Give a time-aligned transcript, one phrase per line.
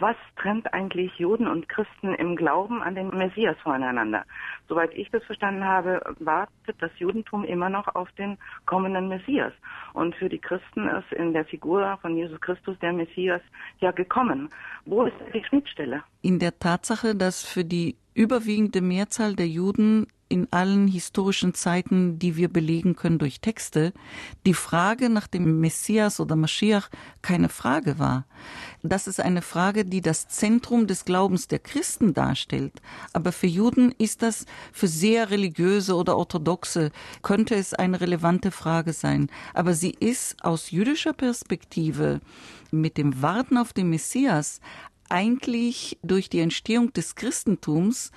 [0.00, 4.24] was trennt eigentlich Juden und Christen im Glauben an den Messias voneinander?
[4.68, 9.52] Soweit ich das verstanden habe, wartet das Judentum immer noch auf den kommenden Messias.
[9.92, 13.42] Und für die Christen ist in der Figur von Jesus Christus der Messias
[13.80, 14.48] ja gekommen.
[14.84, 16.02] Wo ist die Schnittstelle?
[16.22, 22.36] In der Tatsache, dass für die überwiegende Mehrzahl der Juden in allen historischen Zeiten, die
[22.36, 23.92] wir belegen können durch Texte,
[24.46, 26.88] die Frage nach dem Messias oder Maschiach
[27.20, 28.26] keine Frage war.
[28.82, 32.80] Das ist eine Frage, die das Zentrum des Glaubens der Christen darstellt.
[33.12, 38.92] Aber für Juden ist das für sehr religiöse oder orthodoxe, könnte es eine relevante Frage
[38.92, 39.30] sein.
[39.52, 42.20] Aber sie ist aus jüdischer Perspektive
[42.70, 44.60] mit dem Warten auf den Messias
[45.10, 48.12] eigentlich durch die Entstehung des Christentums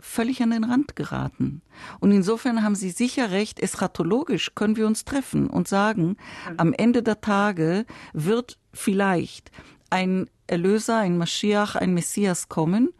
[0.00, 1.62] völlig an den Rand geraten.
[2.00, 6.16] Und insofern haben Sie sicher recht, eschatologisch können wir uns treffen und sagen,
[6.56, 9.50] am Ende der Tage wird vielleicht
[9.90, 12.90] ein Erlöser, ein Maschiach, ein Messias kommen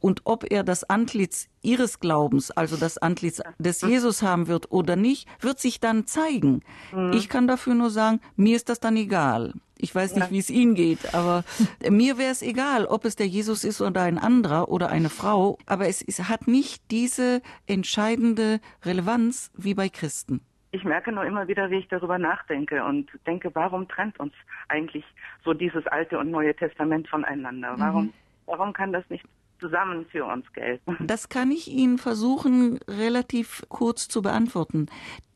[0.00, 4.96] und ob er das Antlitz ihres Glaubens, also das Antlitz des Jesus haben wird oder
[4.96, 6.62] nicht, wird sich dann zeigen.
[6.92, 7.12] Mhm.
[7.12, 9.52] Ich kann dafür nur sagen, mir ist das dann egal.
[9.78, 10.30] Ich weiß nicht, ja.
[10.30, 11.44] wie es Ihnen geht, aber
[11.90, 15.58] mir wäre es egal, ob es der Jesus ist oder ein anderer oder eine Frau,
[15.66, 20.40] aber es, es hat nicht diese entscheidende Relevanz wie bei Christen.
[20.72, 24.32] Ich merke nur immer wieder, wie ich darüber nachdenke und denke, warum trennt uns
[24.68, 25.04] eigentlich
[25.44, 27.74] so dieses Alte und Neue Testament voneinander?
[27.78, 28.12] Warum, mhm.
[28.46, 29.24] warum kann das nicht
[29.58, 30.96] zusammen für uns gelten.
[31.00, 34.86] Das kann ich Ihnen versuchen, relativ kurz zu beantworten.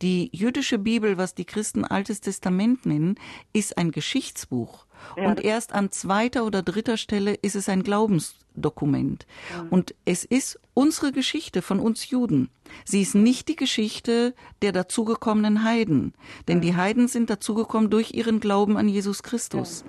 [0.02, 3.16] Die jüdische Bibel, was die Christen Altes Testament nennen,
[3.52, 4.86] ist ein Geschichtsbuch.
[5.16, 5.28] Ja.
[5.28, 9.26] Und erst an zweiter oder dritter Stelle ist es ein Glaubensdokument.
[9.50, 9.66] Ja.
[9.70, 12.50] Und es ist unsere Geschichte von uns Juden.
[12.84, 16.14] Sie ist nicht die Geschichte der dazugekommenen Heiden.
[16.48, 16.70] Denn ja.
[16.70, 19.84] die Heiden sind dazugekommen durch ihren Glauben an Jesus Christus.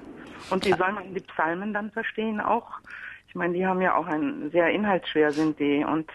[0.50, 2.80] Und wie soll man die Psalmen dann verstehen auch?
[3.32, 6.12] Ich meine, die haben ja auch ein sehr inhaltsschwer sind die und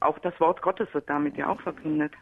[0.00, 2.14] auch das Wort Gottes wird damit ja auch verkündet.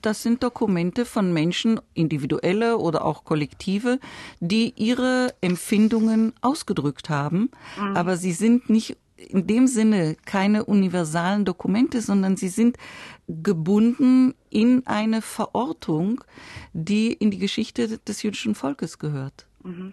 [0.00, 4.00] Das sind Dokumente von Menschen, individuelle oder auch kollektive,
[4.40, 7.96] die ihre Empfindungen ausgedrückt haben, mhm.
[7.96, 12.78] aber sie sind nicht in dem Sinne keine universalen Dokumente, sondern sie sind
[13.28, 16.24] gebunden in eine Verortung,
[16.72, 19.46] die in die Geschichte des jüdischen Volkes gehört.
[19.62, 19.92] Mhm.